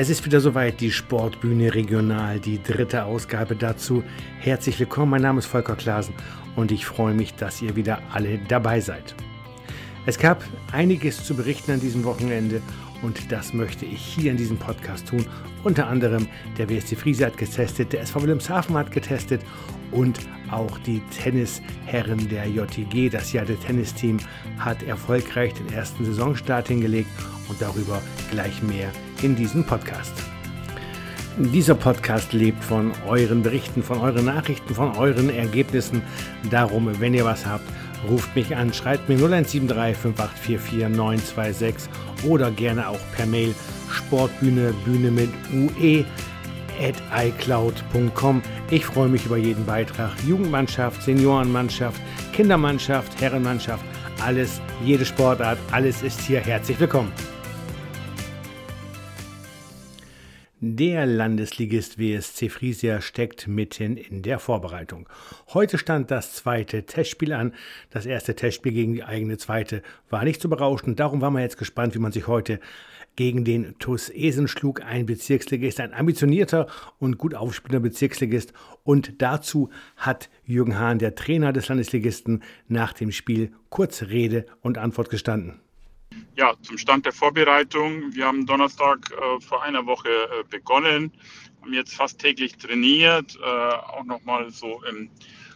[0.00, 4.04] Es ist wieder soweit, die Sportbühne Regional, die dritte Ausgabe dazu.
[4.38, 6.14] Herzlich willkommen, mein Name ist Volker Klasen
[6.54, 9.16] und ich freue mich, dass ihr wieder alle dabei seid.
[10.06, 12.62] Es gab einiges zu berichten an diesem Wochenende
[13.02, 15.26] und das möchte ich hier in diesem Podcast tun.
[15.64, 19.42] Unter anderem der WSC Friese hat getestet, der SV Wilhelmshaven hat getestet
[19.90, 20.20] und
[20.52, 24.18] auch die Tennisherren der JTG, das Jahr der Tennisteam,
[24.60, 27.10] hat erfolgreich den ersten Saisonstart hingelegt
[27.48, 30.12] und darüber gleich mehr in diesem Podcast.
[31.36, 36.02] Dieser Podcast lebt von euren Berichten, von euren Nachrichten, von euren Ergebnissen.
[36.50, 37.64] Darum, wenn ihr was habt,
[38.08, 41.88] ruft mich an, schreibt mir 0173 5844 926
[42.28, 43.54] oder gerne auch per Mail
[43.88, 46.04] Sportbühne, Bühne mit UE
[46.80, 48.42] at iCloud.com.
[48.70, 50.12] Ich freue mich über jeden Beitrag.
[50.26, 52.00] Jugendmannschaft, Seniorenmannschaft,
[52.32, 53.84] Kindermannschaft, Herrenmannschaft,
[54.24, 57.12] alles, jede Sportart, alles ist hier herzlich willkommen.
[60.60, 65.08] Der Landesligist WSC Friesia steckt mitten in der Vorbereitung.
[65.54, 67.54] Heute stand das zweite Testspiel an.
[67.90, 70.98] Das erste Testspiel gegen die eigene zweite war nicht so berauschend.
[70.98, 72.58] Darum war man jetzt gespannt, wie man sich heute
[73.14, 74.82] gegen den TuS Esen schlug.
[74.82, 76.66] Ein Bezirksligist, ein ambitionierter
[76.98, 78.52] und gut aufspielender Bezirksligist.
[78.82, 84.76] Und dazu hat Jürgen Hahn, der Trainer des Landesligisten, nach dem Spiel kurz Rede und
[84.76, 85.60] Antwort gestanden.
[86.38, 88.14] Ja, zum Stand der Vorbereitung.
[88.14, 91.12] Wir haben Donnerstag äh, vor einer Woche äh, begonnen,
[91.60, 95.10] haben jetzt fast täglich trainiert, äh, auch nochmal so im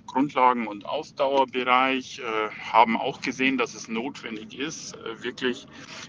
[0.09, 5.69] Grundlagen- und Ausdauerbereich, äh, haben auch gesehen, dass es notwendig ist, äh, wirklich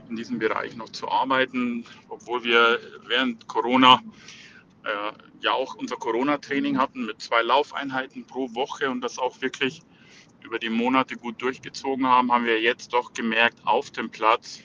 [0.09, 4.01] in diesem Bereich noch zu arbeiten, obwohl wir während Corona
[4.85, 9.83] äh, ja auch unser Corona-Training hatten mit zwei Laufeinheiten pro Woche und das auch wirklich
[10.43, 14.61] über die Monate gut durchgezogen haben, haben wir jetzt doch gemerkt, auf dem Platz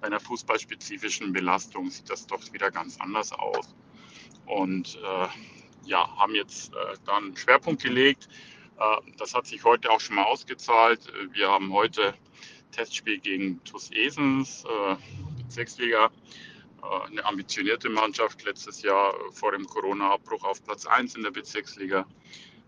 [0.00, 3.74] bei einer fußballspezifischen Belastung sieht das doch wieder ganz anders aus.
[4.46, 5.28] Und äh,
[5.84, 8.28] ja, haben jetzt äh, dann einen Schwerpunkt gelegt.
[8.78, 11.00] Äh, das hat sich heute auch schon mal ausgezahlt.
[11.32, 12.14] Wir haben heute
[12.72, 14.96] Testspiel gegen TuS Esens, äh,
[15.44, 16.10] Bezirksliga,
[16.82, 22.06] äh, eine ambitionierte Mannschaft letztes Jahr vor dem Corona-Abbruch auf Platz 1 in der Bezirksliga.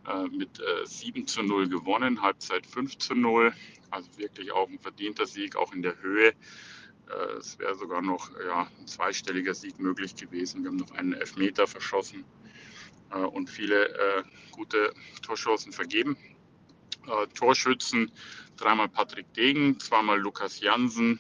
[0.06, 3.54] Äh, mit äh, 7 zu 0 gewonnen, Halbzeit 5 zu 0.
[3.90, 6.28] Also wirklich auch ein verdienter Sieg, auch in der Höhe.
[7.08, 10.62] Äh, es wäre sogar noch ja, ein zweistelliger Sieg möglich gewesen.
[10.62, 12.24] Wir haben noch einen Elfmeter verschossen
[13.12, 16.18] äh, und viele äh, gute Torschancen vergeben.
[17.06, 18.12] Äh, Torschützen,
[18.58, 21.18] dreimal Patrick Degen, zweimal Lukas Jansen,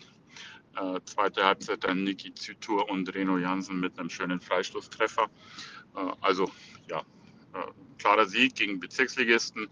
[1.04, 5.30] zweite Halbzeit dann Niki Zytur und Reno Jansen mit einem schönen Freistoßtreffer.
[6.20, 6.50] also
[6.88, 7.04] ja,
[7.54, 9.68] äh, klarer Sieg gegen Bezirksligisten.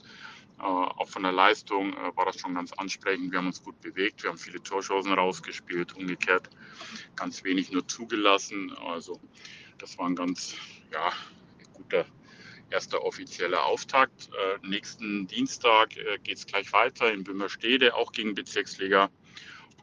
[0.59, 3.33] Äh, auch von der Leistung äh, war das schon ganz ansprechend.
[3.33, 6.49] Wir haben uns gut bewegt, wir haben viele Torchancen rausgespielt, umgekehrt
[7.16, 8.72] ganz wenig nur zugelassen.
[8.87, 9.19] Also
[9.78, 10.55] das war ein ganz
[10.93, 11.12] ja,
[11.72, 12.06] guter
[12.71, 14.31] erster offizieller Auftakt.
[14.33, 19.10] Äh, nächsten Dienstag äh, geht es gleich weiter in Böhmerstede, auch gegen Bezirksliga.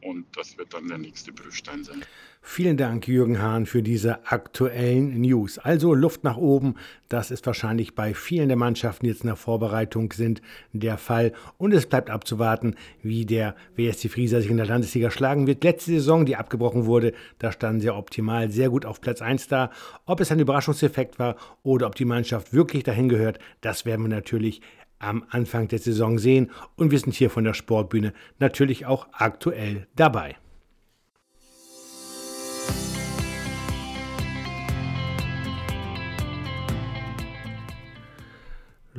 [0.02, 2.02] Und das wird dann der nächste Prüfstein sein.
[2.42, 5.58] Vielen Dank, Jürgen Hahn, für diese aktuellen News.
[5.58, 6.74] Also Luft nach oben,
[7.08, 10.40] das ist wahrscheinlich bei vielen der Mannschaften, die jetzt in der Vorbereitung sind,
[10.72, 11.32] der Fall.
[11.58, 15.62] Und es bleibt abzuwarten, wie der WSC Frieser sich in der Landesliga schlagen wird.
[15.62, 19.70] Letzte Saison, die abgebrochen wurde, da standen sie optimal sehr gut auf Platz 1 da.
[20.06, 24.08] Ob es ein Überraschungseffekt war oder ob die Mannschaft wirklich dahin gehört, das werden wir
[24.08, 24.62] natürlich
[25.00, 26.50] am Anfang der Saison sehen.
[26.76, 30.36] Und wir sind hier von der Sportbühne natürlich auch aktuell dabei.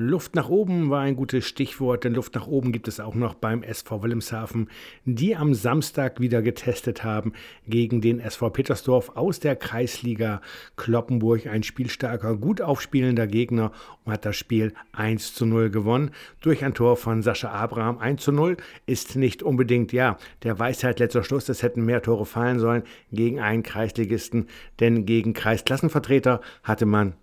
[0.01, 3.35] Luft nach oben war ein gutes Stichwort, denn Luft nach oben gibt es auch noch
[3.35, 4.67] beim SV Wilhelmshaven,
[5.06, 7.34] die am Samstag wieder getestet haben
[7.67, 10.41] gegen den SV Petersdorf aus der Kreisliga
[10.75, 11.45] Kloppenburg.
[11.45, 13.73] Ein spielstarker, gut aufspielender Gegner
[14.03, 16.09] und hat das Spiel 1 zu 0 gewonnen.
[16.41, 20.97] Durch ein Tor von Sascha Abraham 1 zu 0 ist nicht unbedingt, ja, der Weisheit
[20.97, 21.47] letzter Schluss.
[21.47, 24.47] Es hätten mehr Tore fallen sollen gegen einen Kreisligisten,
[24.79, 27.14] denn gegen Kreisklassenvertreter hatte man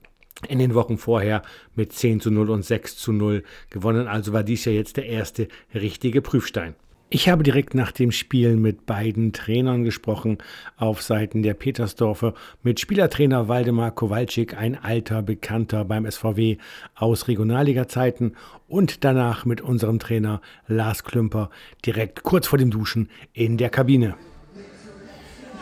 [0.46, 1.42] in den Wochen vorher
[1.74, 4.06] mit 10 zu 0 und 6 zu 0 gewonnen.
[4.06, 6.74] Also war dies ja jetzt der erste richtige Prüfstein.
[7.10, 10.36] Ich habe direkt nach dem Spiel mit beiden Trainern gesprochen,
[10.76, 16.58] auf Seiten der Petersdorfer, mit Spielertrainer Waldemar Kowalczyk, ein alter Bekannter beim SVW
[16.94, 18.34] aus Regionalliga-Zeiten,
[18.68, 21.48] und danach mit unserem Trainer Lars Klümper,
[21.86, 24.14] direkt kurz vor dem Duschen in der Kabine.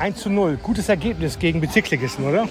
[0.00, 2.48] 1 zu 0, gutes Ergebnis gegen Bezirksligisten, oder?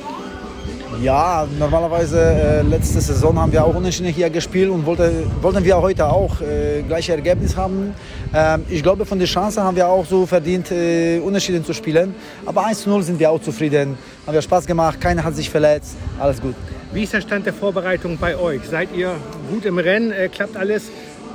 [1.02, 5.82] Ja, normalerweise äh, letzte Saison haben wir auch unentschieden hier gespielt und wollte, wollten wir
[5.82, 7.94] heute auch äh, gleiche Ergebnis haben.
[8.34, 12.16] Ähm, ich glaube, von der Chance haben wir auch so verdient, äh, unentschieden zu spielen.
[12.46, 13.98] Aber 1 zu 0 sind wir auch zufrieden.
[14.26, 16.56] Haben wir Spaß gemacht, keiner hat sich verletzt, alles gut.
[16.94, 18.62] Wie ist der Stand der Vorbereitung bei euch?
[18.70, 19.16] Seid ihr
[19.52, 20.12] gut im Rennen?
[20.12, 20.84] Äh, klappt alles?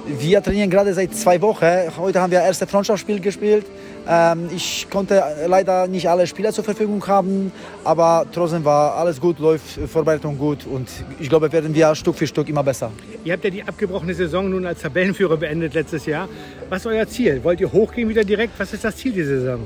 [0.06, 1.66] Wir trainieren gerade seit zwei Wochen.
[1.98, 3.66] Heute haben wir erste Freundschaftsspiel gespielt.
[4.12, 7.52] Ähm, ich konnte leider nicht alle Spieler zur Verfügung haben,
[7.84, 10.88] aber trotzdem war alles gut, läuft Vorbereitung gut und
[11.20, 12.90] ich glaube, werden wir Stück für Stück immer besser.
[13.24, 16.28] Ihr habt ja die abgebrochene Saison nun als Tabellenführer beendet letztes Jahr.
[16.68, 17.38] Was ist euer Ziel?
[17.44, 18.58] Wollt ihr hochgehen wieder direkt?
[18.58, 19.60] Was ist das Ziel dieser Saison?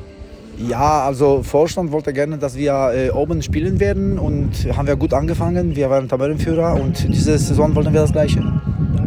[0.59, 5.15] Ja, also Vorstand wollte gerne, dass wir äh, oben spielen werden und haben wir gut
[5.15, 5.75] angefangen.
[5.75, 8.43] Wir waren Tabellenführer und diese Saison wollten wir das Gleiche.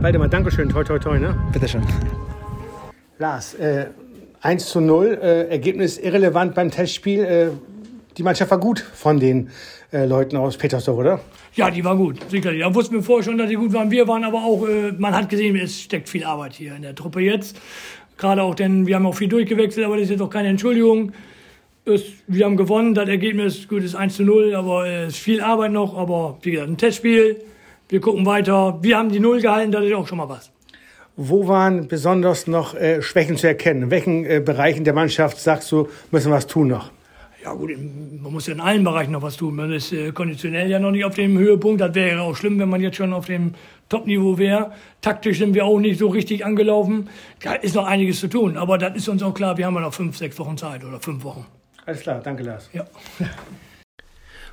[0.01, 1.19] Waldemar, Dankeschön, toi toi toi.
[1.19, 1.37] Ne?
[1.53, 1.83] Bitteschön.
[3.19, 3.87] Lars, äh,
[4.41, 7.23] 1 zu 0, äh, Ergebnis irrelevant beim Testspiel.
[7.23, 7.47] Äh,
[8.17, 9.49] die Mannschaft war gut von den
[9.91, 11.19] äh, Leuten aus Petersdorf, oder?
[11.53, 12.61] Ja, die war gut, sicherlich.
[12.61, 13.89] Da wussten wir vorher schon, dass die gut waren.
[13.89, 16.95] Wir waren aber auch, äh, man hat gesehen, es steckt viel Arbeit hier in der
[16.95, 17.59] Truppe jetzt.
[18.17, 21.11] Gerade auch, denn wir haben auch viel durchgewechselt, aber das ist jetzt auch keine Entschuldigung.
[21.85, 25.41] Es, wir haben gewonnen, das Ergebnis gut ist 1 zu 0, aber es ist viel
[25.41, 25.95] Arbeit noch.
[25.95, 27.41] Aber wie gesagt, ein Testspiel,
[27.89, 28.79] wir gucken weiter.
[28.81, 30.51] Wir haben die Null gehalten, das ist auch schon mal was.
[31.19, 33.83] Wo waren besonders noch äh, Schwächen zu erkennen?
[33.83, 36.91] In welchen äh, Bereichen der Mannschaft sagst du, müssen wir was tun noch?
[37.43, 37.71] Ja gut,
[38.21, 39.55] man muss ja in allen Bereichen noch was tun.
[39.55, 41.81] Man ist äh, konditionell ja noch nicht auf dem Höhepunkt.
[41.81, 43.55] Das wäre ja auch schlimm, wenn man jetzt schon auf dem
[43.89, 44.73] Top-Niveau wäre.
[45.01, 47.09] Taktisch sind wir auch nicht so richtig angelaufen.
[47.41, 48.55] Da ist noch einiges zu tun.
[48.55, 50.99] Aber das ist uns auch klar, wir haben ja noch fünf, sechs Wochen Zeit oder
[50.99, 51.47] fünf Wochen.
[51.87, 52.69] Alles klar, danke Lars.
[52.73, 52.85] Ja.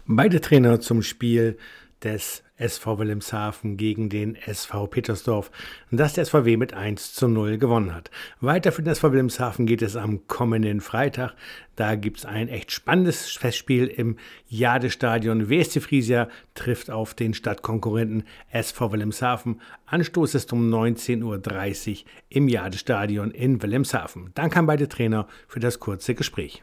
[0.07, 1.59] Beide Trainer zum Spiel
[2.03, 5.51] des SV Wilhelmshaven gegen den SV Petersdorf,
[5.91, 8.11] das der SVW mit 1 zu 0 gewonnen hat.
[8.41, 11.35] Weiter für den SV Wilhelmshaven geht es am kommenden Freitag.
[11.77, 14.17] Da gibt es ein echt spannendes Festspiel im
[14.49, 15.49] Jadestadion.
[15.51, 19.61] WSC Friesia trifft auf den Stadtkonkurrenten SV Wilhelmshaven.
[19.87, 24.31] Anstoß ist um 19.30 Uhr im Jadestadion in Wilhelmshaven.
[24.35, 26.63] Danke an beide Trainer für das kurze Gespräch.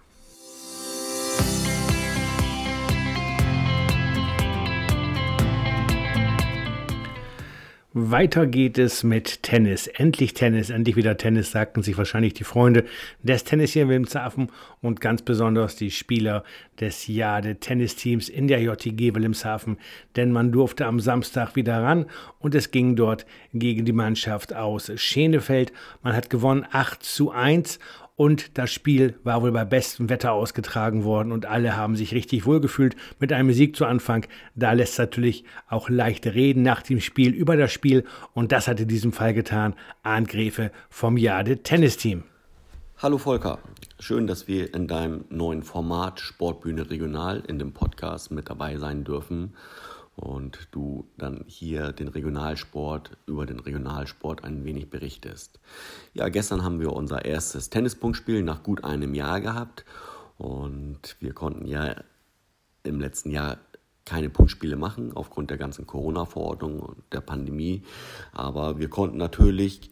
[7.93, 9.87] Weiter geht es mit Tennis.
[9.87, 12.85] Endlich Tennis, endlich wieder Tennis, sagten sich wahrscheinlich die Freunde
[13.21, 14.49] des Tennis hier in Wilhelmshaven
[14.81, 16.45] und ganz besonders die Spieler
[16.79, 19.75] des Jade Tennisteams in der JTG Wilhelmshaven,
[20.15, 22.05] denn man durfte am Samstag wieder ran
[22.39, 25.73] und es ging dort gegen die Mannschaft aus Schenefeld.
[26.01, 27.77] Man hat gewonnen 8 zu 1
[28.21, 32.45] und das Spiel war wohl bei bestem Wetter ausgetragen worden und alle haben sich richtig
[32.45, 34.27] wohlgefühlt mit einem Sieg zu Anfang.
[34.53, 38.79] Da lässt natürlich auch leichte reden nach dem Spiel über das Spiel und das hat
[38.79, 39.73] in diesem Fall getan
[40.03, 42.21] Arndt Gräfe vom Jade Tennisteam.
[42.99, 43.57] Hallo Volker,
[43.99, 49.03] schön, dass wir in deinem neuen Format Sportbühne Regional in dem Podcast mit dabei sein
[49.03, 49.55] dürfen
[50.21, 55.59] und du dann hier den Regionalsport über den Regionalsport ein wenig berichtest.
[56.13, 59.83] Ja, gestern haben wir unser erstes Tennispunktspiel nach gut einem Jahr gehabt
[60.37, 61.95] und wir konnten ja
[62.83, 63.57] im letzten Jahr
[64.05, 67.83] keine Punktspiele machen aufgrund der ganzen Corona-Verordnung und der Pandemie,
[68.31, 69.91] aber wir konnten natürlich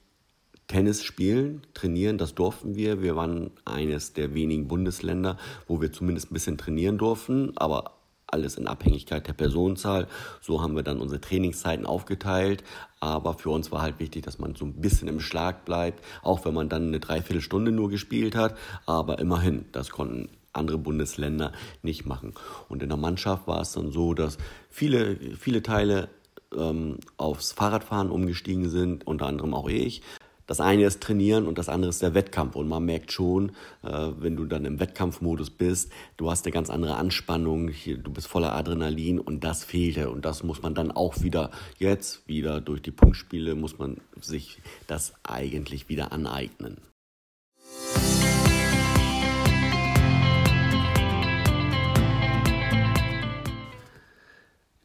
[0.68, 3.02] Tennis spielen, trainieren, das durften wir.
[3.02, 5.36] Wir waren eines der wenigen Bundesländer,
[5.68, 7.99] wo wir zumindest ein bisschen trainieren durften, aber
[8.32, 10.08] alles in Abhängigkeit der Personenzahl.
[10.42, 12.64] So haben wir dann unsere Trainingszeiten aufgeteilt.
[13.00, 16.44] Aber für uns war halt wichtig, dass man so ein bisschen im Schlag bleibt, auch
[16.46, 18.58] wenn man dann eine Dreiviertelstunde nur gespielt hat.
[18.86, 22.34] Aber immerhin, das konnten andere Bundesländer nicht machen.
[22.68, 24.38] Und in der Mannschaft war es dann so, dass
[24.70, 26.10] viele, viele Teile
[26.56, 30.02] ähm, aufs Fahrradfahren umgestiegen sind, unter anderem auch ich.
[30.50, 32.56] Das eine ist Trainieren und das andere ist der Wettkampf.
[32.56, 33.52] Und man merkt schon,
[33.84, 38.26] äh, wenn du dann im Wettkampfmodus bist, du hast eine ganz andere Anspannung, du bist
[38.26, 40.10] voller Adrenalin und das fehlte.
[40.10, 44.60] Und das muss man dann auch wieder jetzt, wieder durch die Punktspiele, muss man sich
[44.88, 46.78] das eigentlich wieder aneignen.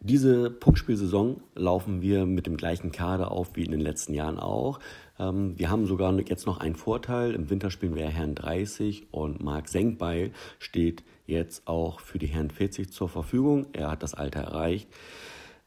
[0.06, 4.78] Diese Punktspielsaison laufen wir mit dem gleichen Kader auf wie in den letzten Jahren auch.
[5.18, 7.34] Ähm, wir haben sogar jetzt noch einen Vorteil.
[7.34, 12.50] Im Winter spielen wir Herrn 30 und Marc Senkbeil steht jetzt auch für die Herrn
[12.50, 13.68] 40 zur Verfügung.
[13.72, 14.90] Er hat das Alter erreicht,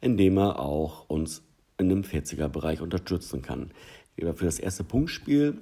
[0.01, 1.41] indem er auch uns
[1.79, 3.71] in dem 40er-Bereich unterstützen kann.
[4.19, 5.61] Für das erste Punktspiel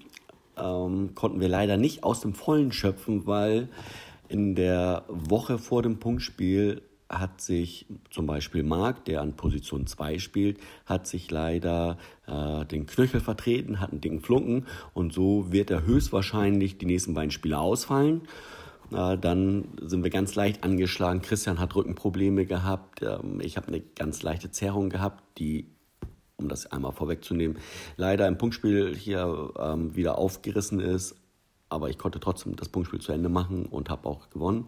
[0.57, 3.69] ähm, konnten wir leider nicht aus dem Vollen schöpfen, weil
[4.27, 10.17] in der Woche vor dem Punktspiel hat sich zum Beispiel Marc, der an Position 2
[10.19, 11.97] spielt, hat sich leider
[12.27, 17.13] äh, den Knöchel vertreten, hat einen dicken Flunken und so wird er höchstwahrscheinlich die nächsten
[17.13, 18.21] beiden Spiele ausfallen.
[18.91, 21.21] Äh, dann sind wir ganz leicht angeschlagen.
[21.21, 23.01] Christian hat Rückenprobleme gehabt.
[23.01, 25.67] Ähm, ich habe eine ganz leichte Zerrung gehabt, die,
[26.37, 27.57] um das einmal vorwegzunehmen,
[27.97, 31.15] leider im Punktspiel hier ähm, wieder aufgerissen ist.
[31.69, 34.67] Aber ich konnte trotzdem das Punktspiel zu Ende machen und habe auch gewonnen.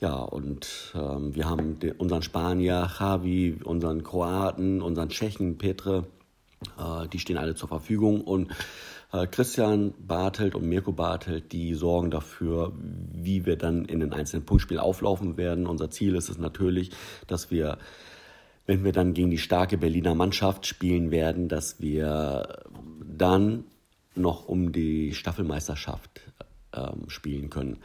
[0.00, 6.06] Ja, und ähm, wir haben den, unseren Spanier Javi, unseren Kroaten, unseren Tschechen Petre,
[6.78, 8.20] äh, die stehen alle zur Verfügung.
[8.20, 8.52] Und
[9.12, 14.44] äh, Christian Bartelt und Mirko Bartelt, die sorgen dafür, wie wir dann in den einzelnen
[14.44, 15.66] Punktspielen auflaufen werden.
[15.66, 16.90] Unser Ziel ist es natürlich,
[17.26, 17.78] dass wir,
[18.66, 22.66] wenn wir dann gegen die starke Berliner Mannschaft spielen werden, dass wir
[23.02, 23.64] dann
[24.14, 26.20] noch um die Staffelmeisterschaft
[26.72, 27.78] ähm, spielen können.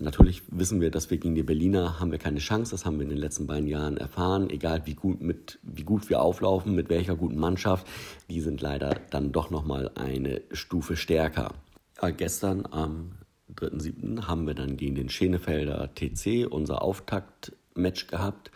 [0.00, 2.72] Natürlich wissen wir, dass wir gegen die Berliner haben wir keine Chance.
[2.72, 4.50] Das haben wir in den letzten beiden Jahren erfahren.
[4.50, 7.86] Egal wie gut, mit, wie gut wir auflaufen, mit welcher guten Mannschaft,
[8.28, 11.54] die sind leider dann doch nochmal eine Stufe stärker.
[12.00, 13.12] Äh, gestern am
[13.54, 14.26] 3.7.
[14.26, 18.50] haben wir dann gegen den Schenefelder TC unser Auftaktmatch gehabt.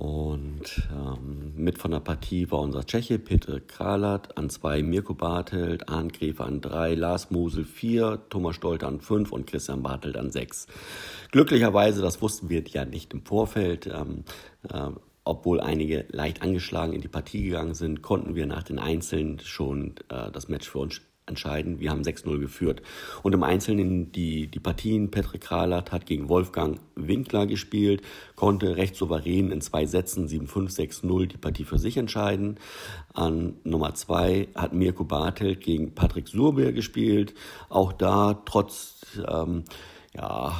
[0.00, 5.90] Und ähm, mit von der Partie war unser Tscheche Peter Kralat, an zwei Mirko Bartelt,
[5.90, 10.30] Arndt Gräfe an drei, Lars Mosel vier, Thomas Stolte an fünf und Christian Bartelt an
[10.30, 10.68] sechs.
[11.32, 14.24] Glücklicherweise, das wussten wir ja nicht im Vorfeld, ähm,
[14.72, 14.88] äh,
[15.24, 19.96] obwohl einige leicht angeschlagen in die Partie gegangen sind, konnten wir nach den Einzelnen schon
[20.08, 21.80] äh, das Match für uns entscheiden.
[21.80, 22.82] Wir haben 6-0 geführt.
[23.22, 28.02] Und im Einzelnen die, die Partien, Patrick Kralat hat gegen Wolfgang Winkler gespielt,
[28.36, 32.58] konnte recht souverän in zwei Sätzen 7-5, 6-0 die Partie für sich entscheiden.
[33.14, 37.32] An Nummer zwei hat Mirko Bartelt gegen Patrick Surbeer gespielt.
[37.70, 39.64] Auch da trotz, ähm,
[40.14, 40.52] ja,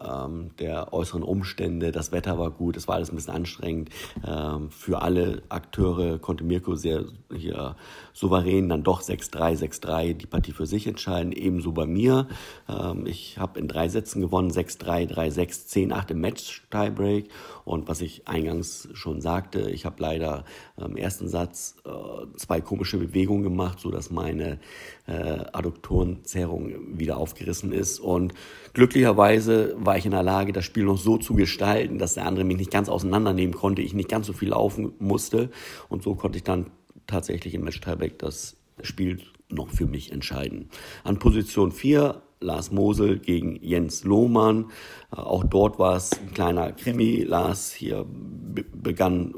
[0.00, 1.92] ähm, der äußeren Umstände.
[1.92, 3.90] Das Wetter war gut, es war alles ein bisschen anstrengend.
[4.26, 7.76] Ähm, für alle Akteure konnte Mirko sehr hier
[8.12, 11.32] souverän dann doch 6-3, 6-3 die Partie für sich entscheiden.
[11.32, 12.26] Ebenso bei mir.
[12.68, 17.28] Ähm, ich habe in drei Sätzen gewonnen, 6-3, 3-6, 10-8 im Match-Tiebreak.
[17.64, 20.44] Und was ich eingangs schon sagte, ich habe leider
[20.76, 24.58] im ersten Satz äh, zwei komische Bewegungen gemacht, sodass meine
[25.06, 27.98] äh, Adduktorenzerrung wieder aufgerissen ist.
[27.98, 28.34] Und
[28.72, 32.44] glücklicherweise war ich in der Lage, das Spiel noch so zu gestalten, dass der andere
[32.44, 35.50] mich nicht ganz auseinandernehmen konnte, ich nicht ganz so viel laufen musste.
[35.88, 36.66] Und so konnte ich dann
[37.06, 40.68] tatsächlich im Match Tieback das Spiel noch für mich entscheiden.
[41.04, 44.66] An Position 4 Lars Mosel gegen Jens Lohmann.
[45.12, 47.22] Äh, auch dort war es ein kleiner Krimi.
[47.22, 49.34] Lars hier begann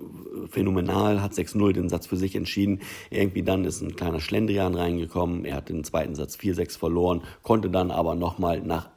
[0.50, 2.80] phänomenal, hat 6-0 den Satz für sich entschieden.
[3.10, 5.44] Irgendwie dann ist ein kleiner Schlendrian reingekommen.
[5.44, 8.90] Er hat den zweiten Satz 4-6 verloren, konnte dann aber nochmal nach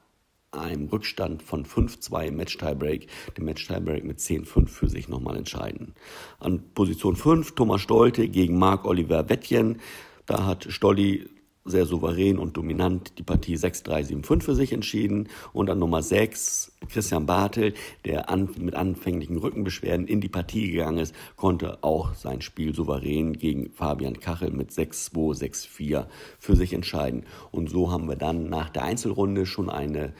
[0.54, 3.08] einem Rückstand von 5-2 im Match-Tiebreak,
[3.38, 5.94] den Match-Tiebreak mit 10-5 für sich nochmal entscheiden.
[6.40, 9.80] An Position 5 Thomas Stolte gegen Marc-Oliver Wettjen.
[10.26, 11.30] Da hat Stolli
[11.66, 15.30] sehr souverän und dominant die Partie 6-3-7-5 für sich entschieden.
[15.54, 17.74] Und an Nummer 6 Christian Bartel,
[18.06, 23.34] der an, mit anfänglichen Rückenbeschwerden in die Partie gegangen ist, konnte auch sein Spiel souverän
[23.34, 26.06] gegen Fabian Kachel mit 6-2, 6-4
[26.40, 27.26] für sich entscheiden.
[27.52, 30.14] Und so haben wir dann nach der Einzelrunde schon eine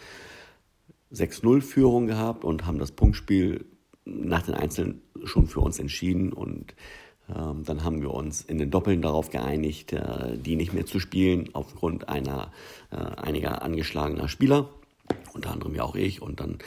[1.14, 3.66] 6-0-Führung gehabt und haben das Punktspiel
[4.06, 6.74] nach den Einzelnen schon für uns entschieden und
[7.28, 11.50] dann haben wir uns in den Doppeln darauf geeinigt, äh, die nicht mehr zu spielen,
[11.54, 12.52] aufgrund einer,
[12.92, 14.70] äh, einiger angeschlagener Spieler,
[15.34, 16.22] unter anderem ja auch ich.
[16.22, 16.60] Und dann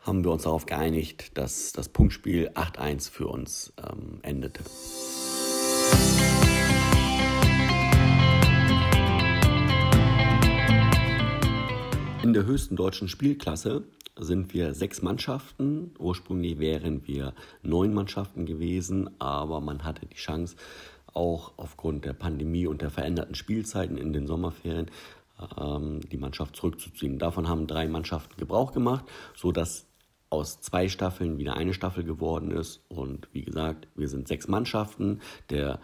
[0.00, 4.62] haben wir uns darauf geeinigt, dass das Punktspiel 8-1 für uns ähm, endete.
[12.38, 13.82] Der höchsten deutschen Spielklasse
[14.14, 15.90] sind wir sechs Mannschaften.
[15.98, 20.54] Ursprünglich wären wir neun Mannschaften gewesen, aber man hatte die Chance,
[21.12, 24.88] auch aufgrund der Pandemie und der veränderten Spielzeiten in den Sommerferien
[25.60, 27.18] ähm, die Mannschaft zurückzuziehen.
[27.18, 29.04] Davon haben drei Mannschaften Gebrauch gemacht,
[29.34, 29.88] sodass
[30.30, 32.84] aus zwei Staffeln wieder eine Staffel geworden ist.
[32.86, 35.22] Und wie gesagt, wir sind sechs Mannschaften.
[35.50, 35.80] Der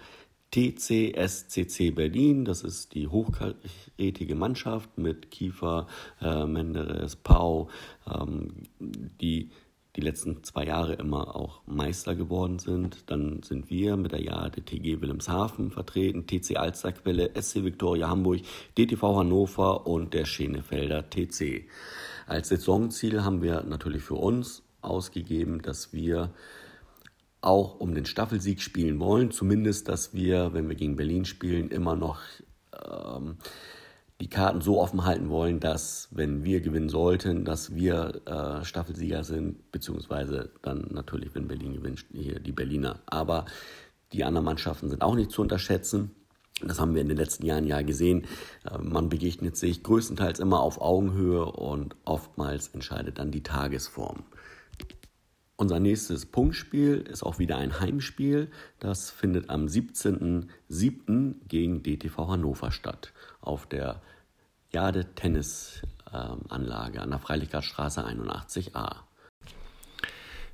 [0.55, 2.45] TCSCC Berlin.
[2.45, 5.89] Das ist die hochkarätige Mannschaft mit Kiefer,
[6.21, 7.69] äh, Menderes, Pau,
[8.09, 9.51] ähm, die
[9.97, 13.11] die letzten zwei Jahre immer auch Meister geworden sind.
[13.11, 18.41] Dann sind wir mit der Jade TG Wilhelmshaven vertreten, TC Alsterquelle, SC Viktoria Hamburg,
[18.77, 21.69] DTV Hannover und der Schenefelder TC.
[22.27, 26.33] Als Saisonziel haben wir natürlich für uns ausgegeben, dass wir
[27.45, 29.31] auch um den Staffelsieg spielen wollen.
[29.31, 32.21] Zumindest, dass wir, wenn wir gegen Berlin spielen, immer noch
[32.89, 33.37] ähm,
[34.21, 39.25] die Karten so offen halten wollen, dass, wenn wir gewinnen sollten, dass wir äh, Staffelsieger
[39.25, 43.01] sind, beziehungsweise dann natürlich, wenn Berlin gewinnt, hier die Berliner.
[43.07, 43.45] Aber
[44.13, 46.13] die anderen Mannschaften sind auch nicht zu unterschätzen.
[46.63, 48.27] Das haben wir in den letzten Jahren ja gesehen.
[48.65, 54.23] Äh, man begegnet sich größtenteils immer auf Augenhöhe und oftmals entscheidet dann die Tagesform.
[55.57, 58.51] Unser nächstes Punktspiel ist auch wieder ein Heimspiel.
[58.81, 61.35] Das findet am 17.07.
[61.47, 63.13] gegen DTV Hannover statt.
[63.41, 64.03] Auf der
[64.73, 68.97] Jade Tennisanlage an der Freilichkeitsstraße 81a.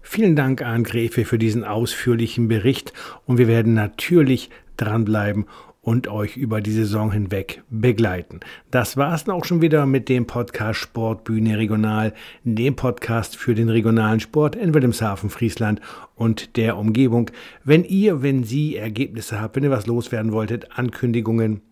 [0.03, 2.93] Vielen Dank an Gräfe für diesen ausführlichen Bericht
[3.25, 5.47] und wir werden natürlich dranbleiben
[5.83, 8.41] und euch über die Saison hinweg begleiten.
[8.71, 12.13] Das war es auch schon wieder mit dem Podcast Sportbühne Regional,
[12.45, 15.81] dem Podcast für den regionalen Sport in Wilhelmshaven, Friesland
[16.17, 17.31] und der Umgebung.
[17.65, 21.63] Wenn ihr, wenn Sie Ergebnisse habt, wenn ihr was loswerden wolltet, Ankündigungen,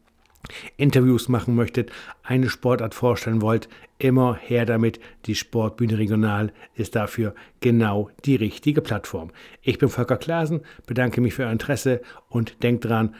[0.76, 1.90] Interviews machen möchtet,
[2.22, 5.00] eine Sportart vorstellen wollt, immer her damit.
[5.26, 9.30] Die Sportbühne Regional ist dafür genau die richtige Plattform.
[9.62, 13.14] Ich bin Volker Klasen, bedanke mich für euer Interesse und denkt dran,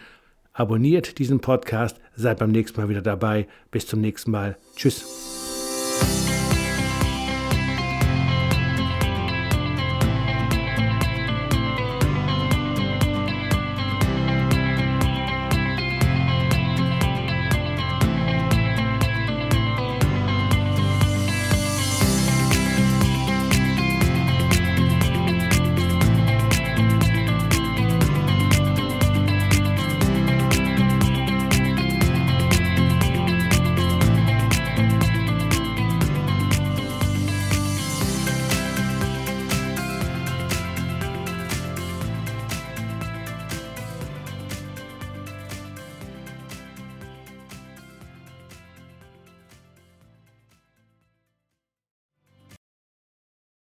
[0.59, 3.47] abonniert diesen Podcast, seid beim nächsten Mal wieder dabei.
[3.71, 4.57] Bis zum nächsten Mal.
[4.77, 5.48] Tschüss.